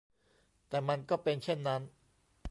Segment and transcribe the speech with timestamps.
[0.67, 1.81] แต่มันก็เป็นเช่นนั้น